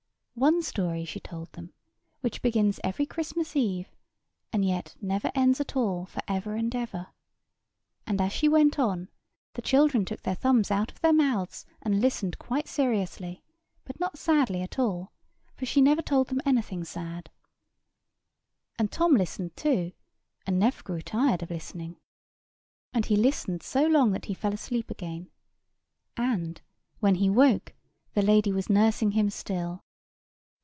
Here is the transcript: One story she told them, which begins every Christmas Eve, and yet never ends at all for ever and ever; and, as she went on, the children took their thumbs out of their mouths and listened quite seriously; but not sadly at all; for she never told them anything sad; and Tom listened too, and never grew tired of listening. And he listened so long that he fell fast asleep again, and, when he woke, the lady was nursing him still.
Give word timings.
One 0.33 0.63
story 0.63 1.05
she 1.05 1.19
told 1.19 1.51
them, 1.51 1.73
which 2.21 2.41
begins 2.41 2.79
every 2.83 3.05
Christmas 3.05 3.55
Eve, 3.55 3.89
and 4.51 4.65
yet 4.65 4.95
never 4.99 5.29
ends 5.35 5.61
at 5.61 5.75
all 5.75 6.07
for 6.07 6.21
ever 6.27 6.55
and 6.55 6.73
ever; 6.73 7.07
and, 8.07 8.19
as 8.19 8.31
she 8.33 8.49
went 8.49 8.79
on, 8.79 9.09
the 9.53 9.61
children 9.61 10.03
took 10.03 10.23
their 10.23 10.33
thumbs 10.33 10.71
out 10.71 10.91
of 10.91 10.99
their 11.01 11.13
mouths 11.13 11.63
and 11.83 12.01
listened 12.01 12.39
quite 12.39 12.67
seriously; 12.67 13.43
but 13.83 13.99
not 13.99 14.17
sadly 14.17 14.63
at 14.63 14.79
all; 14.79 15.11
for 15.57 15.67
she 15.67 15.79
never 15.79 16.01
told 16.01 16.29
them 16.29 16.41
anything 16.43 16.83
sad; 16.85 17.29
and 18.79 18.91
Tom 18.91 19.13
listened 19.13 19.55
too, 19.55 19.91
and 20.47 20.57
never 20.57 20.81
grew 20.81 21.03
tired 21.03 21.43
of 21.43 21.51
listening. 21.51 21.97
And 22.93 23.05
he 23.05 23.15
listened 23.15 23.61
so 23.61 23.85
long 23.85 24.11
that 24.13 24.25
he 24.25 24.33
fell 24.33 24.51
fast 24.51 24.63
asleep 24.63 24.89
again, 24.89 25.29
and, 26.17 26.59
when 26.99 27.15
he 27.15 27.29
woke, 27.29 27.75
the 28.15 28.23
lady 28.23 28.51
was 28.51 28.71
nursing 28.71 29.11
him 29.11 29.29
still. 29.29 29.83